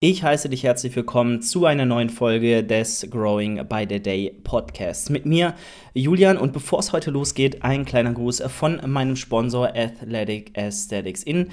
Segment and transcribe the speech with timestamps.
[0.00, 5.10] Ich heiße dich herzlich willkommen zu einer neuen Folge des Growing by the Day Podcasts.
[5.10, 5.54] Mit mir
[5.92, 11.48] Julian und bevor es heute losgeht, ein kleiner Gruß von meinem Sponsor Athletic Aesthetics, in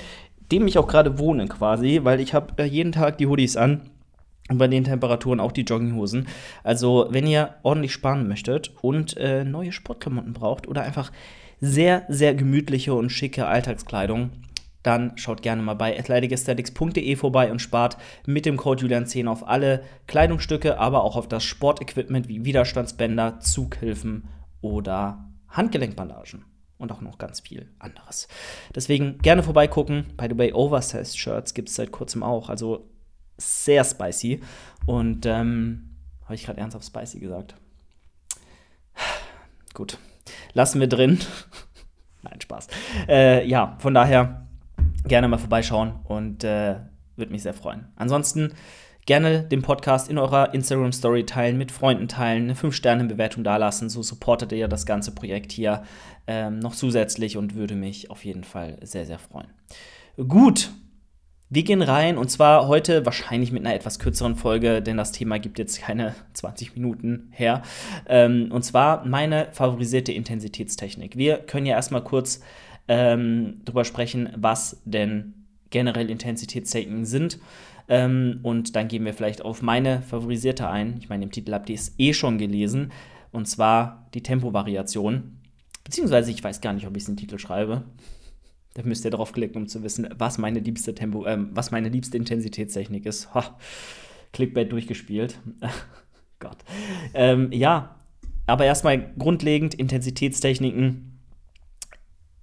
[0.51, 3.89] dem ich auch gerade wohne quasi, weil ich habe äh, jeden Tag die Hoodies an
[4.47, 6.27] und bei den Temperaturen auch die Jogginghosen.
[6.63, 11.11] Also wenn ihr ordentlich sparen möchtet und äh, neue Sportklamotten braucht oder einfach
[11.61, 14.29] sehr, sehr gemütliche und schicke Alltagskleidung,
[14.85, 19.83] dann schaut gerne mal bei athleticesthetics.de vorbei und spart mit dem Code Julian10 auf alle
[20.05, 24.27] Kleidungsstücke, aber auch auf das Sportequipment wie Widerstandsbänder, Zughilfen
[24.61, 26.45] oder Handgelenkbandagen.
[26.77, 28.27] Und auch noch ganz viel anderes.
[28.75, 30.13] Deswegen gerne vorbeigucken.
[30.17, 32.49] By the way, Oversized Shirts gibt es seit kurzem auch.
[32.49, 32.89] Also
[33.37, 34.41] sehr spicy.
[34.85, 35.95] Und ähm,
[36.25, 37.55] habe ich gerade ernsthaft spicy gesagt?
[39.73, 39.97] Gut.
[40.53, 41.19] Lassen wir drin.
[42.23, 42.67] Nein, Spaß.
[43.07, 44.44] Äh, ja, von daher
[45.07, 46.75] gerne mal vorbeischauen und äh,
[47.15, 47.87] würde mich sehr freuen.
[47.95, 48.53] Ansonsten
[49.05, 53.89] gerne den Podcast in eurer Instagram Story teilen, mit Freunden teilen, eine 5-Sterne-Bewertung dalassen.
[53.89, 55.83] So supportet ihr das ganze Projekt hier
[56.27, 59.47] ähm, noch zusätzlich und würde mich auf jeden Fall sehr, sehr freuen.
[60.27, 60.71] Gut,
[61.49, 65.37] wir gehen rein und zwar heute wahrscheinlich mit einer etwas kürzeren Folge, denn das Thema
[65.37, 67.61] gibt jetzt keine 20 Minuten her.
[68.07, 71.15] Ähm, und zwar meine favorisierte Intensitätstechnik.
[71.15, 72.41] Wir können ja erstmal kurz
[72.87, 75.33] ähm, drüber sprechen, was denn
[75.69, 77.39] generell Intensitätstechniken sind.
[77.87, 80.95] Ähm, und dann gehen wir vielleicht auf meine favorisierte ein.
[80.99, 82.91] Ich meine, im Titel habt ihr es eh schon gelesen.
[83.31, 85.39] Und zwar die Tempovariation.
[85.83, 87.83] Beziehungsweise ich weiß gar nicht, ob ich es in den Titel schreibe.
[88.73, 91.89] Da müsst ihr drauf klicken, um zu wissen, was meine liebste Tempo, äh, was meine
[91.89, 93.33] liebste Intensitätstechnik ist.
[93.33, 93.57] Ha,
[94.33, 95.39] Clickbait durchgespielt.
[96.39, 96.57] Gott.
[97.13, 97.95] Ähm, ja,
[98.47, 101.14] aber erstmal grundlegend Intensitätstechniken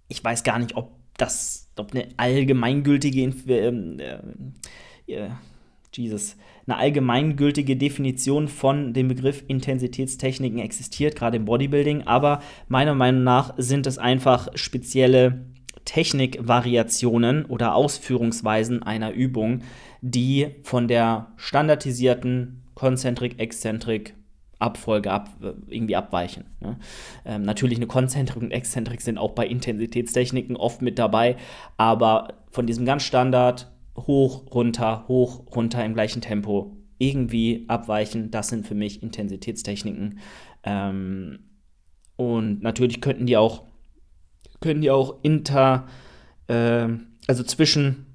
[0.08, 5.30] ich weiß gar nicht, ob das, ob eine allgemeingültige, ähm, äh, äh,
[5.94, 6.36] Jesus,
[6.66, 13.54] eine allgemeingültige Definition von dem Begriff Intensitätstechniken existiert, gerade im Bodybuilding, aber meiner Meinung nach
[13.58, 15.46] sind es einfach spezielle
[15.84, 19.62] Technikvariationen oder Ausführungsweisen einer Übung,
[20.00, 24.14] die von der standardisierten Konzentrik-Exzentrik
[24.62, 25.28] Abfolge ab,
[25.68, 26.44] irgendwie abweichen.
[26.60, 26.78] Ne?
[27.24, 31.36] Ähm, natürlich eine Konzentrik und Exzentrik sind auch bei Intensitätstechniken oft mit dabei,
[31.76, 38.48] aber von diesem ganz Standard hoch, runter, hoch, runter im gleichen Tempo irgendwie abweichen, das
[38.48, 40.20] sind für mich Intensitätstechniken.
[40.62, 41.40] Ähm,
[42.16, 43.64] und natürlich könnten die auch,
[44.60, 45.88] können die auch inter,
[46.46, 46.88] äh,
[47.26, 48.06] also zwischen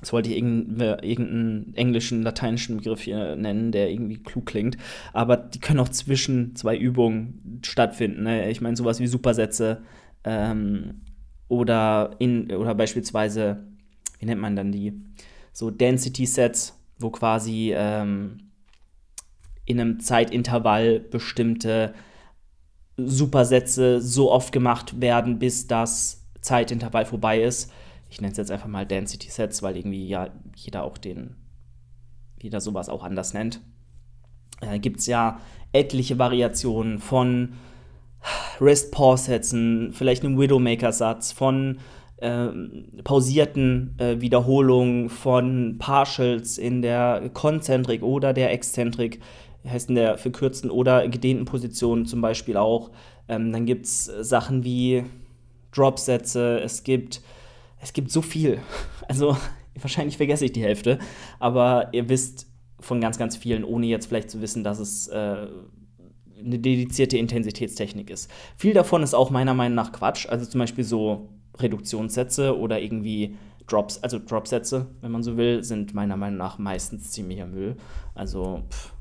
[0.00, 4.76] Jetzt wollte ich irgendeinen englischen, lateinischen Begriff hier nennen, der irgendwie klug klingt.
[5.14, 8.24] Aber die können auch zwischen zwei Übungen stattfinden.
[8.24, 8.50] Ne?
[8.50, 9.82] Ich meine, sowas wie Supersätze
[10.24, 11.00] ähm,
[11.48, 13.64] oder, in, oder beispielsweise,
[14.18, 14.92] wie nennt man dann die?
[15.52, 18.38] So Density-Sets, wo quasi ähm,
[19.64, 21.94] in einem Zeitintervall bestimmte
[22.98, 27.72] Supersätze so oft gemacht werden, bis das Zeitintervall vorbei ist
[28.16, 31.36] ich nenne es jetzt einfach mal Density Sets, weil irgendwie ja jeder auch den,
[32.40, 33.60] jeder sowas auch anders nennt.
[34.62, 35.38] Äh, Gibt es ja
[35.72, 37.52] etliche Variationen von
[38.58, 41.76] Rest-Pause-Sätzen, vielleicht einem Widowmaker-Satz, von
[42.16, 42.48] äh,
[43.04, 49.20] pausierten äh, Wiederholungen, von Partials in der Konzentrik oder der Exzentrik,
[49.68, 52.92] heißt in der verkürzten oder gedehnten Position zum Beispiel auch.
[53.28, 55.04] Ähm, dann gibt es Sachen wie
[55.72, 57.20] Drop-Sätze, es gibt
[57.80, 58.58] es gibt so viel.
[59.08, 59.36] Also
[59.80, 60.98] wahrscheinlich vergesse ich die Hälfte,
[61.38, 62.48] aber ihr wisst
[62.80, 65.46] von ganz, ganz vielen, ohne jetzt vielleicht zu wissen, dass es äh,
[66.38, 68.30] eine dedizierte Intensitätstechnik ist.
[68.56, 70.28] Viel davon ist auch meiner Meinung nach Quatsch.
[70.28, 71.28] Also zum Beispiel so
[71.58, 73.36] Reduktionssätze oder irgendwie
[73.66, 77.76] Drops, also Dropsätze, wenn man so will, sind meiner Meinung nach meistens ziemlicher Müll.
[78.14, 78.92] Also pff,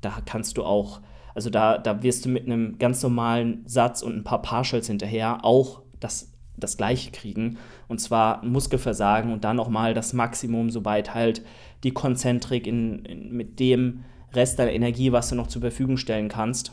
[0.00, 1.00] da kannst du auch,
[1.34, 5.44] also da, da wirst du mit einem ganz normalen Satz und ein paar Partials hinterher
[5.44, 7.58] auch das das Gleiche kriegen.
[7.88, 11.42] Und zwar Muskelversagen und dann nochmal das Maximum, sobald halt
[11.82, 16.28] die Konzentrik in, in, mit dem Rest deiner Energie, was du noch zur Verfügung stellen
[16.28, 16.72] kannst,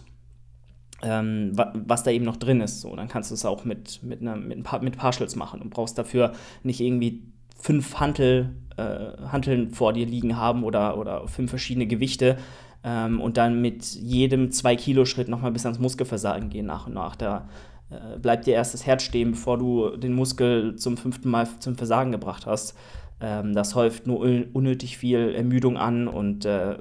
[1.03, 2.81] ähm, was da eben noch drin ist.
[2.81, 5.61] So, dann kannst du es auch mit, mit, einer, mit, ein paar, mit Partials machen
[5.61, 6.33] und brauchst dafür
[6.63, 7.23] nicht irgendwie
[7.57, 12.37] fünf Hantel, äh, Hanteln vor dir liegen haben oder, oder fünf verschiedene Gewichte
[12.83, 17.15] ähm, und dann mit jedem 2-Kilo-Schritt nochmal bis ans Muskelversagen gehen nach und nach.
[17.15, 17.47] Da
[17.91, 21.75] äh, bleibt dir erst das Herz stehen, bevor du den Muskel zum fünften Mal zum
[21.75, 22.75] Versagen gebracht hast.
[23.19, 24.21] Ähm, das häuft nur
[24.53, 26.77] unnötig viel Ermüdung an und äh,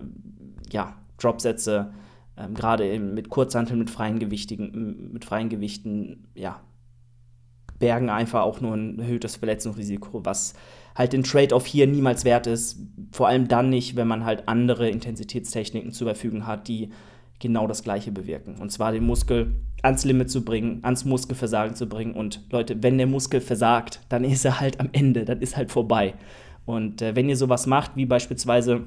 [0.71, 1.93] ja, Dropsätze,
[2.37, 6.61] ähm, gerade mit Kurzhanteln, mit freien, Gewichtigen, mit freien Gewichten, ja,
[7.79, 10.55] bergen einfach auch nur ein erhöhtes Verletzungsrisiko, was
[10.95, 12.79] halt den Trade-off hier niemals wert ist.
[13.11, 16.91] Vor allem dann nicht, wenn man halt andere Intensitätstechniken zur Verfügung hat, die
[17.41, 18.57] genau das Gleiche bewirken.
[18.61, 22.15] Und zwar den Muskel ans Limit zu bringen, ans Muskelversagen zu bringen.
[22.15, 25.71] Und Leute, wenn der Muskel versagt, dann ist er halt am Ende, dann ist halt
[25.71, 26.15] vorbei.
[26.67, 28.85] Und äh, wenn ihr sowas macht, wie beispielsweise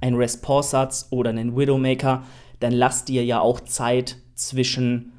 [0.00, 2.22] ein Rest-Pause-Satz oder einen Widowmaker,
[2.60, 5.12] dann lasst ihr ja auch Zeit zwischen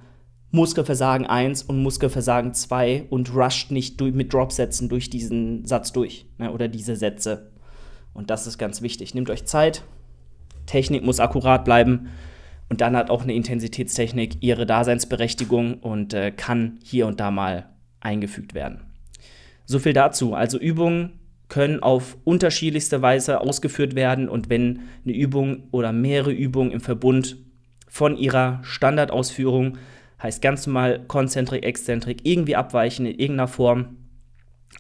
[0.52, 6.52] Muskelversagen 1 und Muskelversagen 2 und rusht nicht mit Dropsätzen durch diesen Satz durch ne,
[6.52, 7.52] oder diese Sätze.
[8.14, 9.16] Und das ist ganz wichtig.
[9.16, 9.84] Nehmt euch Zeit,
[10.68, 12.10] Technik muss akkurat bleiben
[12.74, 17.70] und dann hat auch eine Intensitätstechnik ihre Daseinsberechtigung und äh, kann hier und da mal
[18.00, 18.80] eingefügt werden.
[19.66, 20.34] So viel dazu.
[20.34, 26.72] Also Übungen können auf unterschiedlichste Weise ausgeführt werden und wenn eine Übung oder mehrere Übungen
[26.72, 27.38] im Verbund
[27.88, 29.78] von ihrer Standardausführung
[30.24, 33.98] heißt ganz normal Konzentrik, Exzentrik, irgendwie abweichen in irgendeiner Form,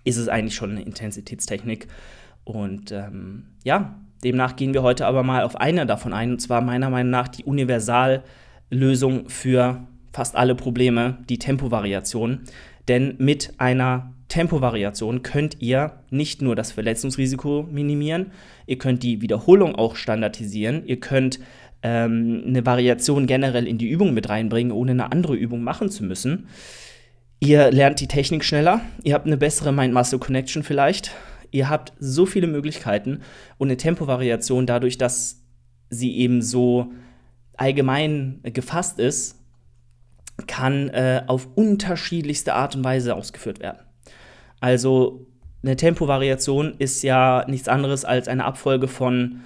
[0.03, 1.89] ist es eigentlich schon eine Intensitätstechnik.
[2.43, 6.61] Und ähm, ja, demnach gehen wir heute aber mal auf eine davon ein, und zwar
[6.61, 12.41] meiner Meinung nach die Universallösung für fast alle Probleme, die Tempovariation.
[12.87, 18.31] Denn mit einer Tempovariation könnt ihr nicht nur das Verletzungsrisiko minimieren,
[18.65, 21.39] ihr könnt die Wiederholung auch standardisieren, ihr könnt
[21.83, 26.03] ähm, eine Variation generell in die Übung mit reinbringen, ohne eine andere Übung machen zu
[26.03, 26.47] müssen.
[27.39, 31.11] Ihr lernt die Technik schneller, ihr habt eine bessere Mind-Muscle-Connection vielleicht,
[31.53, 33.21] ihr habt so viele Möglichkeiten
[33.57, 35.41] und eine Tempovariation dadurch, dass
[35.89, 36.91] sie eben so
[37.55, 39.39] allgemein gefasst ist,
[40.47, 43.79] kann äh, auf unterschiedlichste Art und Weise ausgeführt werden.
[44.59, 45.27] Also
[45.61, 49.41] eine Tempovariation ist ja nichts anderes als eine Abfolge von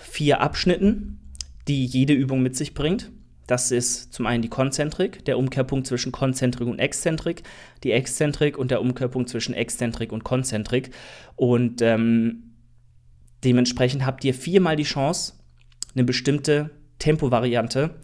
[0.00, 1.20] vier Abschnitten,
[1.68, 3.12] die jede Übung mit sich bringt.
[3.46, 7.42] Das ist zum einen die Konzentrik, der Umkehrpunkt zwischen Konzentrik und Exzentrik,
[7.84, 10.90] die Exzentrik und der Umkehrpunkt zwischen Exzentrik und Konzentrik.
[11.36, 12.54] Und ähm,
[13.44, 15.34] dementsprechend habt ihr viermal die Chance,
[15.94, 17.94] eine bestimmte Tempovariante,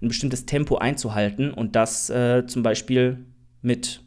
[0.00, 3.24] ein bestimmtes Tempo einzuhalten und das äh, zum Beispiel
[3.60, 4.02] mit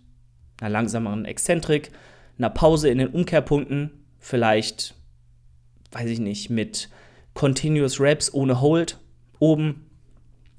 [0.59, 1.91] einer langsameren Exzentrik,
[2.37, 4.95] einer Pause in den Umkehrpunkten, vielleicht,
[5.91, 6.89] weiß ich nicht, mit
[7.33, 8.99] Continuous Reps ohne Hold
[9.39, 9.84] oben.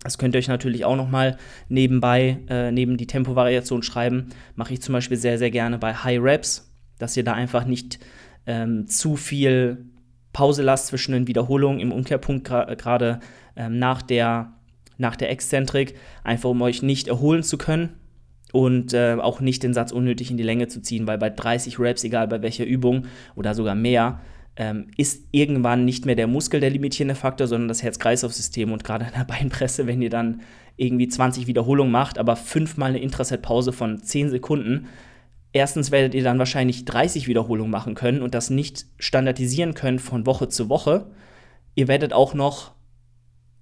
[0.06, 1.36] Das könnt ihr euch natürlich auch noch mal
[1.68, 4.28] nebenbei, äh, neben die Tempovariation schreiben.
[4.54, 7.98] Mache ich zum Beispiel sehr, sehr gerne bei High Reps, dass ihr da einfach nicht
[8.46, 9.84] ähm, zu viel
[10.32, 13.18] Pause lasst zwischen den Wiederholungen im Umkehrpunkt, gerade
[13.56, 14.52] ähm, nach, der,
[14.96, 17.96] nach der Exzentrik, einfach um euch nicht erholen zu können
[18.52, 21.80] und äh, auch nicht den Satz unnötig in die Länge zu ziehen, weil bei 30
[21.80, 24.20] Reps, egal bei welcher Übung oder sogar mehr,
[24.56, 28.72] ähm, ist irgendwann nicht mehr der Muskel der limitierende Faktor, sondern das Herz-Kreislauf-System.
[28.72, 30.40] Und gerade in der Beinpresse, wenn ihr dann
[30.76, 34.86] irgendwie 20 Wiederholungen macht, aber fünfmal eine Intraset-Pause von 10 Sekunden,
[35.52, 40.26] erstens werdet ihr dann wahrscheinlich 30 Wiederholungen machen können und das nicht standardisieren können von
[40.26, 41.10] Woche zu Woche.
[41.74, 42.72] Ihr werdet auch noch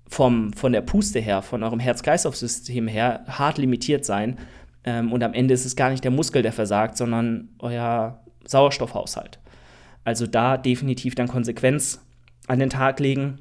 [0.07, 4.39] vom, von der Puste her, von eurem Herz-Kreislauf-System her hart limitiert sein.
[4.85, 9.41] Ähm, und am Ende ist es gar nicht der Muskel, der versagt, sondern euer Sauerstoffhaushalt.
[10.05, 12.05] Also da definitiv dann Konsequenz
[12.47, 13.39] an den Tag legen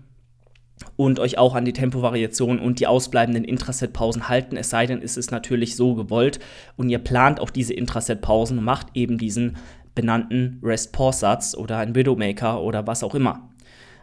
[0.95, 4.57] und euch auch an die Tempovariation und die ausbleibenden Intraset-Pausen halten.
[4.57, 6.39] Es sei denn, es ist natürlich so gewollt
[6.77, 9.57] und ihr plant auch diese Intraset-Pausen und macht eben diesen
[9.95, 13.49] benannten Rest-Pause-Satz oder einen Widowmaker oder was auch immer.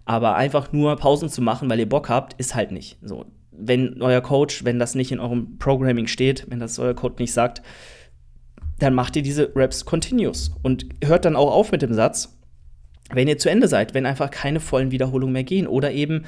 [0.04, 2.98] Aber einfach nur Pausen zu machen, weil ihr Bock habt, ist halt nicht.
[3.02, 7.16] So, wenn euer Coach, wenn das nicht in eurem Programming steht, wenn das euer Code
[7.18, 7.62] nicht sagt,
[8.78, 12.39] dann macht ihr diese Reps continuous und hört dann auch auf mit dem Satz,
[13.12, 16.24] wenn ihr zu Ende seid, wenn einfach keine vollen Wiederholungen mehr gehen oder eben,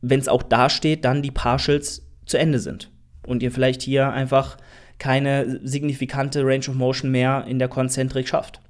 [0.00, 2.90] wenn es auch da steht, dann die Partials zu Ende sind
[3.26, 4.56] und ihr vielleicht hier einfach
[4.98, 8.60] keine signifikante Range of Motion mehr in der Konzentrik schafft.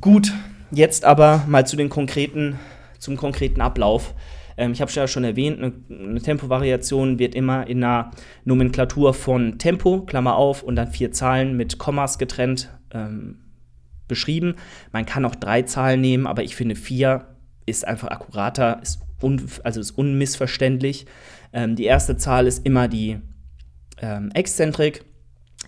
[0.00, 0.32] Gut,
[0.70, 2.58] jetzt aber mal zu den konkreten,
[2.98, 4.14] zum konkreten Ablauf.
[4.56, 8.10] Ähm, ich habe es ja schon erwähnt, eine, eine Tempovariation wird immer in einer
[8.44, 13.38] Nomenklatur von Tempo, Klammer auf, und dann vier Zahlen mit Kommas getrennt ähm,
[14.10, 14.56] beschrieben.
[14.92, 17.26] Man kann auch drei Zahlen nehmen, aber ich finde vier
[17.66, 21.06] ist einfach akkurater, ist un, also ist unmissverständlich.
[21.52, 23.20] Ähm, die erste Zahl ist immer die
[24.00, 25.04] ähm, Exzentrik,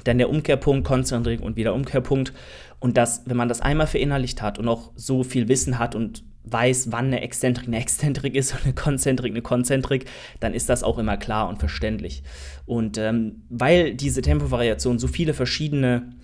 [0.04, 2.32] dann der Umkehrpunkt, Konzentrik und wieder Umkehrpunkt.
[2.78, 6.24] Und das, wenn man das einmal verinnerlicht hat und auch so viel Wissen hat und
[6.44, 10.06] weiß, wann eine Exzentrik eine Exzentrik ist und eine Konzentrik eine Konzentrik,
[10.40, 12.22] dann ist das auch immer klar und verständlich.
[12.66, 16.14] Und ähm, weil diese Tempovariation so viele verschiedene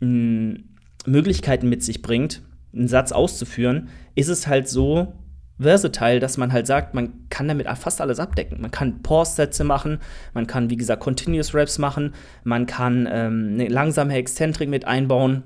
[0.00, 0.64] mh, hm,
[1.06, 2.42] Möglichkeiten mit sich bringt,
[2.74, 5.12] einen Satz auszuführen, ist es halt so,
[5.60, 8.60] versatile, dass man halt sagt, man kann damit fast alles abdecken.
[8.60, 9.98] Man kann Pause-Sätze machen,
[10.32, 12.14] man kann, wie gesagt, Continuous Raps machen,
[12.44, 15.42] man kann ähm, eine langsame Exzentrik mit einbauen.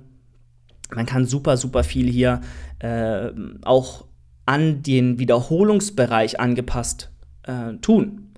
[0.94, 2.40] Man kann super, super viel hier
[2.78, 3.30] äh,
[3.62, 4.06] auch
[4.46, 7.11] an den Wiederholungsbereich angepasst
[7.42, 8.34] äh, tun.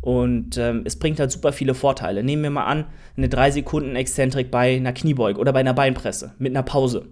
[0.00, 2.22] Und ähm, es bringt halt super viele Vorteile.
[2.22, 6.34] Nehmen wir mal an, eine 3 Sekunden Exzentrik bei einer Kniebeuge oder bei einer Beinpresse
[6.38, 7.08] mit einer Pause.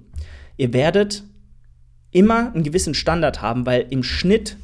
[0.57, 1.25] Ihr werdet
[2.11, 4.57] immer einen gewissen Standard haben, weil im Schnitt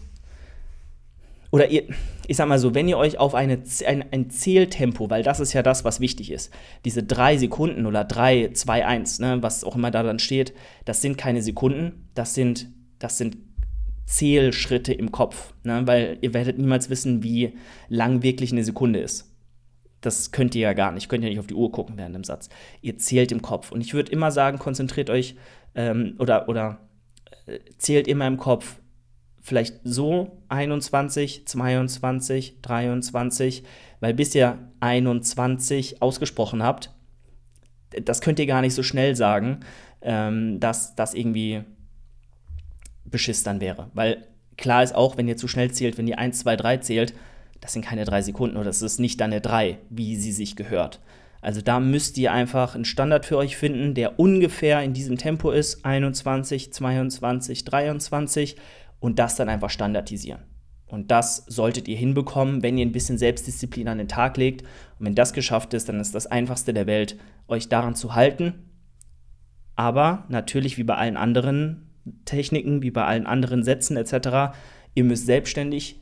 [1.55, 1.85] oder ihr,
[2.27, 5.53] ich sag mal so, wenn ihr euch auf eine, ein, ein Zähltempo, weil das ist
[5.53, 6.51] ja das, was wichtig ist,
[6.85, 10.53] diese drei Sekunden oder drei, zwei, eins, ne, was auch immer da dann steht,
[10.85, 13.37] das sind keine Sekunden, das sind, das sind
[14.07, 17.55] Zählschritte im Kopf, ne, weil ihr werdet niemals wissen, wie
[17.89, 19.31] lang wirklich eine Sekunde ist.
[20.01, 22.25] Das könnt ihr ja gar nicht, könnt ihr nicht auf die Uhr gucken während dem
[22.25, 22.51] Satz.
[22.83, 23.73] Ihr zählt im Kopf.
[23.73, 25.37] Und ich würde immer sagen, konzentriert euch
[25.75, 26.81] ähm, oder, oder
[27.79, 28.81] zählt immer im Kopf.
[29.41, 33.65] Vielleicht so 21, 22, 23,
[34.01, 36.91] weil bis ihr 21 ausgesprochen habt,
[37.91, 39.61] das könnt ihr gar nicht so schnell sagen,
[40.01, 41.63] ähm, dass das irgendwie
[43.05, 43.91] Beschiss dann wäre.
[43.95, 47.15] Weil klar ist auch, wenn ihr zu schnell zählt, wenn ihr 1, 2, 3 zählt,
[47.61, 50.55] das sind keine drei Sekunden oder das ist nicht dann eine 3, wie sie sich
[50.55, 51.01] gehört.
[51.41, 55.51] Also da müsst ihr einfach einen Standard für euch finden, der ungefähr in diesem Tempo
[55.51, 58.57] ist, 21, 22, 23
[58.99, 60.43] und das dann einfach standardisieren.
[60.87, 64.63] Und das solltet ihr hinbekommen, wenn ihr ein bisschen Selbstdisziplin an den Tag legt.
[64.99, 67.17] Und wenn das geschafft ist, dann ist das einfachste der Welt,
[67.49, 68.71] euch daran zu halten.
[69.75, 71.91] Aber natürlich wie bei allen anderen
[72.25, 74.57] Techniken, wie bei allen anderen Sätzen etc.,
[74.95, 76.01] ihr müsst selbstständig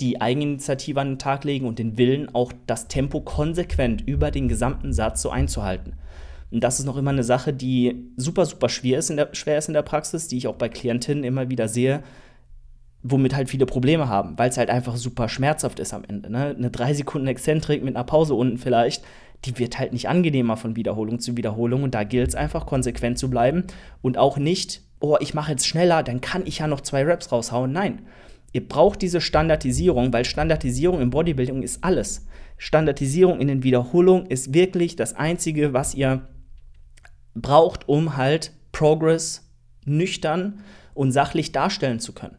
[0.00, 4.48] die Eigeninitiative an den Tag legen und den Willen, auch das Tempo konsequent über den
[4.48, 5.94] gesamten Satz so einzuhalten.
[6.50, 9.58] Und das ist noch immer eine Sache, die super, super schwer ist in der, schwer
[9.58, 12.02] ist in der Praxis, die ich auch bei Klientinnen immer wieder sehe,
[13.02, 16.30] womit halt viele Probleme haben, weil es halt einfach super schmerzhaft ist am Ende.
[16.30, 16.54] Ne?
[16.56, 19.04] Eine 3 Sekunden Exzentrik mit einer Pause unten vielleicht,
[19.44, 21.82] die wird halt nicht angenehmer von Wiederholung zu Wiederholung.
[21.84, 23.64] Und da gilt es einfach, konsequent zu bleiben
[24.02, 27.30] und auch nicht, oh, ich mache jetzt schneller, dann kann ich ja noch zwei Raps
[27.32, 27.72] raushauen.
[27.72, 28.06] Nein,
[28.52, 32.26] Ihr braucht diese Standardisierung, weil Standardisierung im Bodybuilding ist alles.
[32.58, 36.28] Standardisierung in den Wiederholungen ist wirklich das Einzige, was ihr
[37.34, 39.50] braucht, um halt Progress
[39.86, 40.60] nüchtern
[40.92, 42.36] und sachlich darstellen zu können.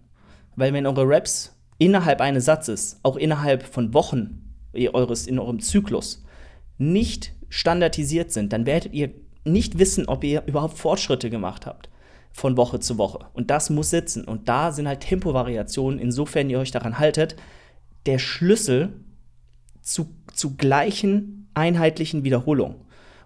[0.56, 4.54] Weil wenn eure Reps innerhalb eines Satzes, auch innerhalb von Wochen
[4.94, 6.24] eures, in eurem Zyklus,
[6.78, 9.12] nicht standardisiert sind, dann werdet ihr
[9.46, 11.90] nicht wissen, ob ihr überhaupt Fortschritte gemacht habt
[12.34, 13.20] von Woche zu Woche.
[13.34, 14.26] Und das muss sitzen.
[14.26, 17.36] Und da sind halt Tempovariationen, insofern ihr euch daran haltet,
[18.06, 18.94] der Schlüssel
[19.82, 22.78] zu, zu gleichen einheitlichen Wiederholungen.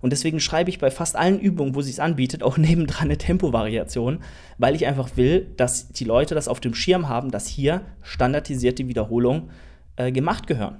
[0.01, 3.17] Und deswegen schreibe ich bei fast allen Übungen, wo sie es anbietet, auch nebendran eine
[3.17, 4.19] Tempovariation,
[4.57, 8.87] weil ich einfach will, dass die Leute das auf dem Schirm haben, dass hier standardisierte
[8.87, 9.49] Wiederholungen
[9.95, 10.77] äh, gemacht gehören.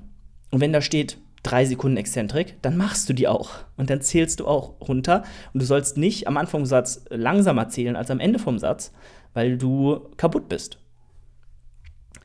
[0.51, 3.51] Und wenn da steht drei Sekunden Exzentrik, dann machst du die auch.
[3.77, 5.23] Und dann zählst du auch runter.
[5.53, 8.91] Und du sollst nicht am Anfang vom Satz langsamer zählen als am Ende vom Satz,
[9.33, 10.79] weil du kaputt bist.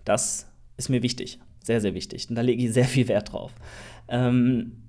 [0.05, 1.39] Das ist mir wichtig.
[1.63, 2.29] Sehr, sehr wichtig.
[2.29, 3.53] Und da lege ich sehr viel Wert drauf.
[4.09, 4.83] Ähm,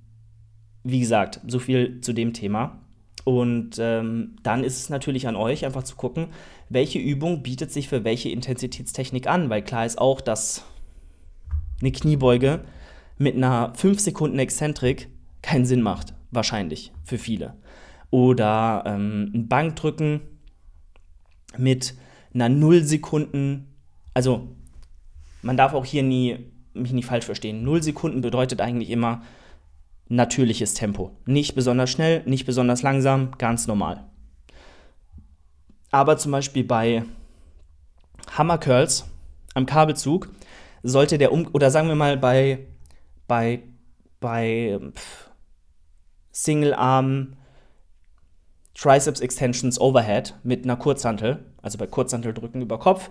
[0.83, 2.79] wie gesagt, so viel zu dem Thema.
[3.25, 6.27] Und ähm, dann ist es natürlich an euch, einfach zu gucken,
[6.69, 10.65] welche Übung bietet sich für welche Intensitätstechnik an, weil klar ist auch, dass
[11.79, 12.61] eine Kniebeuge
[13.17, 15.10] mit einer 5 Sekunden Exzentrik
[15.41, 16.13] keinen Sinn macht.
[16.32, 17.55] Wahrscheinlich für viele.
[18.10, 20.22] Oder ähm, ein Bankdrücken
[21.58, 21.96] mit
[22.34, 23.75] einer 0 Sekunden,
[24.13, 24.50] also
[25.41, 27.63] man darf auch hier nie, mich nie falsch verstehen.
[27.63, 29.22] 0 Sekunden bedeutet eigentlich immer
[30.10, 31.12] natürliches Tempo.
[31.25, 34.05] Nicht besonders schnell, nicht besonders langsam, ganz normal.
[35.91, 37.03] Aber zum Beispiel bei
[38.32, 39.05] Hammer Curls
[39.53, 40.29] am Kabelzug
[40.82, 42.65] sollte der um oder sagen wir mal bei
[43.27, 43.63] bei,
[44.20, 44.80] bei
[46.32, 47.34] Single Arm
[48.75, 53.10] Triceps Extensions Overhead mit einer Kurzhantel, also bei Kurzhanteldrücken über Kopf,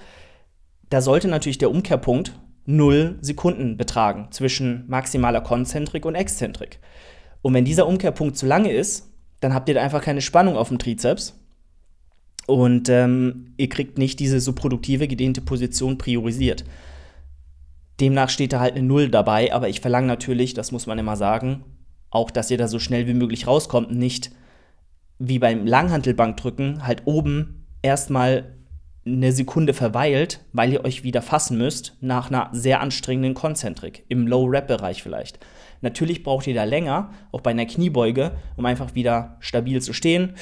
[0.90, 6.78] da sollte natürlich der Umkehrpunkt 0 Sekunden betragen zwischen maximaler Konzentrik und Exzentrik.
[7.40, 10.68] Und wenn dieser Umkehrpunkt zu lange ist, dann habt ihr da einfach keine Spannung auf
[10.68, 11.38] dem Trizeps
[12.46, 16.64] und ähm, ihr kriegt nicht diese so produktive, gedehnte Position priorisiert.
[18.00, 21.16] Demnach steht da halt eine Null dabei, aber ich verlange natürlich, das muss man immer
[21.16, 21.64] sagen,
[22.10, 24.30] auch, dass ihr da so schnell wie möglich rauskommt, nicht
[25.18, 28.56] wie beim Langhantelbankdrücken halt oben erstmal
[29.04, 34.26] eine Sekunde verweilt, weil ihr euch wieder fassen müsst nach einer sehr anstrengenden Konzentrik, im
[34.26, 35.40] Low-Rap-Bereich vielleicht.
[35.80, 40.34] Natürlich braucht ihr da länger, auch bei einer Kniebeuge, um einfach wieder stabil zu stehen,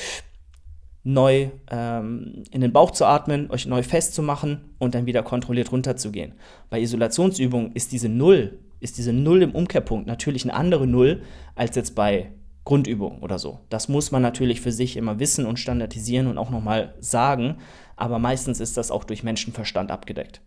[1.02, 6.34] neu ähm, in den Bauch zu atmen, euch neu festzumachen und dann wieder kontrolliert runterzugehen.
[6.68, 11.22] Bei Isolationsübungen ist diese Null, ist diese Null im Umkehrpunkt natürlich eine andere Null
[11.54, 12.32] als jetzt bei
[12.64, 13.60] Grundübungen oder so.
[13.70, 17.56] Das muss man natürlich für sich immer wissen und standardisieren und auch nochmal sagen,
[17.96, 20.42] aber meistens ist das auch durch Menschenverstand abgedeckt.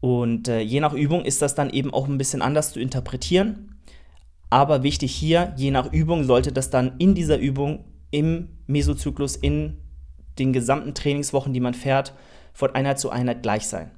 [0.00, 3.76] Und äh, je nach Übung ist das dann eben auch ein bisschen anders zu interpretieren.
[4.50, 7.84] Aber wichtig hier, je nach Übung sollte das dann in dieser Übung
[8.14, 9.76] im Mesozyklus in
[10.38, 12.14] den gesamten Trainingswochen, die man fährt,
[12.52, 13.90] von Einheit zu Einheit gleich sein.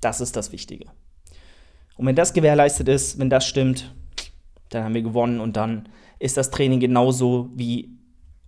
[0.00, 0.86] Das ist das Wichtige.
[1.96, 3.94] Und wenn das gewährleistet ist, wenn das stimmt,
[4.70, 7.96] dann haben wir gewonnen und dann ist das Training genauso, wie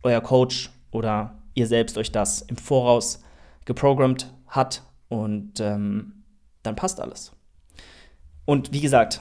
[0.03, 3.23] euer Coach oder ihr selbst euch das im Voraus
[3.67, 6.25] geprogrammt hat und ähm,
[6.65, 7.31] dann passt alles.
[8.45, 9.21] Und wie gesagt,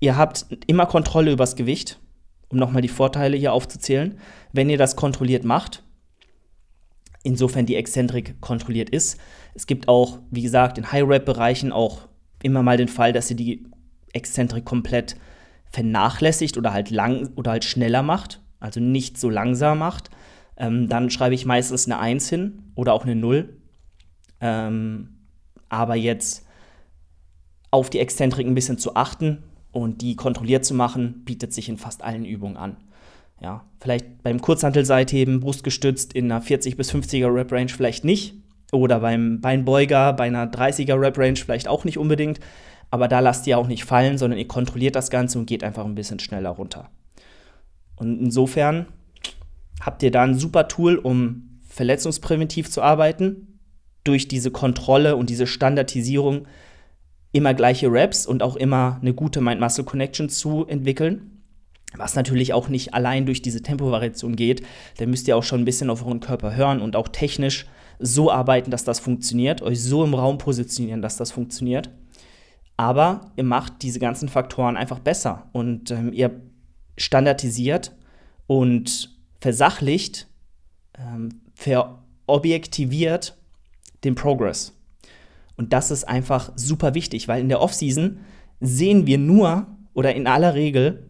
[0.00, 1.98] ihr habt immer Kontrolle übers Gewicht
[2.48, 4.18] um nochmal die Vorteile hier aufzuzählen,
[4.52, 5.82] wenn ihr das kontrolliert macht,
[7.22, 9.18] insofern die Exzentrik kontrolliert ist.
[9.54, 12.08] Es gibt auch, wie gesagt, in High-Rap-Bereichen auch
[12.42, 13.66] immer mal den Fall, dass ihr die
[14.12, 15.16] Exzentrik komplett
[15.70, 20.10] vernachlässigt oder halt lang oder halt schneller macht, also nicht so langsam macht.
[20.56, 23.58] Ähm, dann schreibe ich meistens eine 1 hin oder auch eine 0.
[24.40, 25.16] Ähm,
[25.68, 26.46] aber jetzt
[27.70, 29.42] auf die Exzentrik ein bisschen zu achten,
[29.76, 32.78] und die kontrolliert zu machen, bietet sich in fast allen Übungen an.
[33.42, 38.34] Ja, vielleicht beim Kurzhantelseitheben, brustgestützt in einer 40 bis 50er Rep Range vielleicht nicht
[38.72, 42.40] oder beim Beinbeuger bei einer 30er Rep Range vielleicht auch nicht unbedingt,
[42.90, 45.84] aber da lasst ihr auch nicht fallen, sondern ihr kontrolliert das Ganze und geht einfach
[45.84, 46.88] ein bisschen schneller runter.
[47.96, 48.86] Und insofern
[49.82, 53.58] habt ihr da ein super Tool, um verletzungspräventiv zu arbeiten,
[54.04, 56.46] durch diese Kontrolle und diese Standardisierung
[57.36, 61.42] immer gleiche Raps und auch immer eine gute Mind-Muscle-Connection zu entwickeln.
[61.94, 64.62] Was natürlich auch nicht allein durch diese Tempovariation geht.
[64.98, 67.66] Da müsst ihr auch schon ein bisschen auf euren Körper hören und auch technisch
[67.98, 71.90] so arbeiten, dass das funktioniert, euch so im Raum positionieren, dass das funktioniert.
[72.76, 76.42] Aber ihr macht diese ganzen Faktoren einfach besser und ähm, ihr
[76.98, 77.94] standardisiert
[78.46, 80.28] und versachlicht,
[80.98, 83.38] ähm, verobjektiviert
[84.04, 84.75] den Progress.
[85.56, 88.18] Und das ist einfach super wichtig, weil in der Offseason
[88.60, 91.08] sehen wir nur oder in aller Regel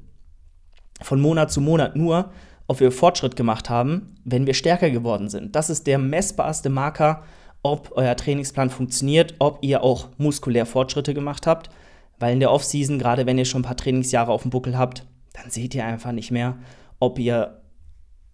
[1.03, 2.31] von Monat zu Monat nur,
[2.69, 5.55] ob wir Fortschritt gemacht haben, wenn wir stärker geworden sind.
[5.55, 7.23] Das ist der messbarste Marker,
[7.63, 11.71] ob euer Trainingsplan funktioniert, ob ihr auch muskulär Fortschritte gemacht habt.
[12.19, 15.07] Weil in der Offseason, gerade wenn ihr schon ein paar Trainingsjahre auf dem Buckel habt,
[15.35, 16.57] dann seht ihr einfach nicht mehr,
[16.99, 17.61] ob ihr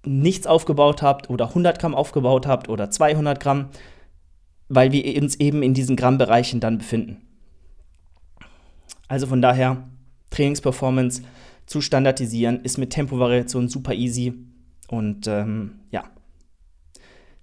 [0.05, 3.69] nichts aufgebaut habt oder 100 Gramm aufgebaut habt oder 200 Gramm,
[4.75, 7.19] weil wir uns eben in diesen Grammbereichen dann befinden.
[9.07, 9.89] Also von daher,
[10.31, 11.23] Trainingsperformance
[11.67, 14.33] zu standardisieren ist mit Tempovariation super easy
[14.89, 16.05] und ähm, ja,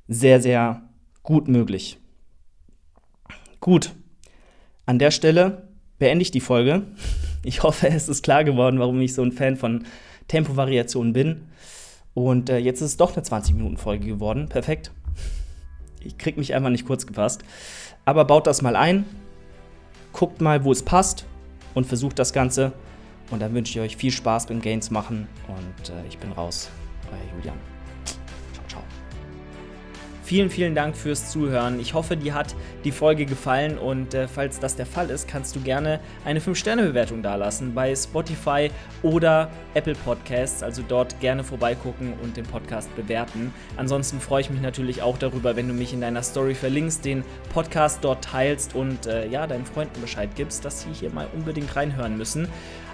[0.07, 0.81] sehr, sehr
[1.21, 1.99] gut möglich.
[3.59, 3.93] Gut,
[4.87, 5.67] an der Stelle
[5.99, 6.83] beende ich die Folge.
[7.41, 9.85] Ich hoffe, es ist klar geworden, warum ich so ein Fan von
[10.27, 11.43] Tempovariationen bin.
[12.13, 14.49] Und äh, jetzt ist es doch eine 20-Minuten-Folge geworden.
[14.49, 14.91] Perfekt.
[16.01, 17.43] Ich krieg mich einfach nicht kurz gefasst.
[18.05, 19.05] Aber baut das mal ein,
[20.13, 21.25] guckt mal, wo es passt
[21.73, 22.71] und versucht das Ganze.
[23.31, 26.69] Und dann wünsche ich euch viel Spaß beim Gains machen und äh, ich bin raus.
[27.11, 27.78] Euer Julian.
[30.29, 31.79] Vielen, vielen Dank fürs Zuhören.
[31.79, 35.55] Ich hoffe, dir hat die Folge gefallen und äh, falls das der Fall ist, kannst
[35.55, 38.69] du gerne eine 5-Sterne-Bewertung dalassen bei Spotify
[39.01, 40.61] oder Apple Podcasts.
[40.61, 43.51] Also dort gerne vorbeigucken und den Podcast bewerten.
[43.75, 47.23] Ansonsten freue ich mich natürlich auch darüber, wenn du mich in deiner Story verlinkst, den
[47.51, 51.75] Podcast dort teilst und äh, ja, deinen Freunden Bescheid gibst, dass sie hier mal unbedingt
[51.75, 52.47] reinhören müssen.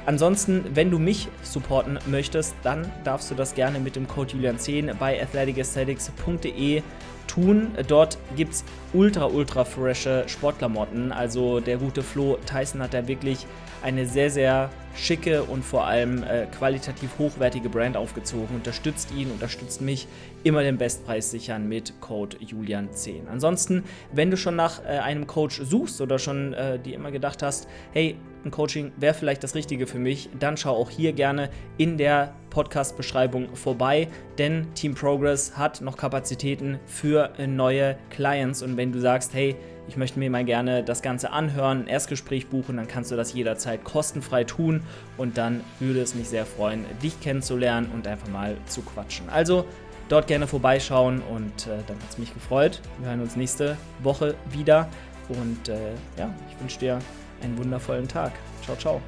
[0.05, 4.93] Ansonsten, wenn du mich supporten möchtest, dann darfst du das gerne mit dem Code Julian10
[4.93, 6.83] bei athleticesthetics.de
[7.27, 7.71] tun.
[7.87, 11.11] Dort gibt es ultra, ultra frische Sportklamotten.
[11.11, 13.45] Also der gute Flo Tyson hat da wirklich
[13.83, 18.55] eine sehr, sehr schicke und vor allem äh, qualitativ hochwertige Brand aufgezogen.
[18.55, 20.07] Unterstützt ihn, unterstützt mich.
[20.43, 23.27] Immer den Bestpreis sichern mit Code Julian10.
[23.31, 27.43] Ansonsten, wenn du schon nach äh, einem Coach suchst oder schon äh, dir immer gedacht
[27.43, 31.49] hast, hey, ein Coaching wäre vielleicht das Richtige für mich, dann schau auch hier gerne
[31.77, 38.61] in der Podcast-Beschreibung vorbei, denn Team Progress hat noch Kapazitäten für äh, neue Clients.
[38.61, 39.55] Und wenn du sagst, hey,
[39.87, 43.33] ich möchte mir mal gerne das Ganze anhören, ein Erstgespräch buchen, dann kannst du das
[43.33, 44.83] jederzeit kostenfrei tun
[45.17, 49.29] und dann würde es mich sehr freuen, dich kennenzulernen und einfach mal zu quatschen.
[49.29, 49.65] Also
[50.09, 52.81] dort gerne vorbeischauen und äh, dann hat es mich gefreut.
[52.99, 54.87] Wir hören uns nächste Woche wieder
[55.29, 56.99] und äh, ja, ich wünsche dir
[57.41, 58.33] einen wundervollen Tag.
[58.63, 59.01] Ciao, ciao.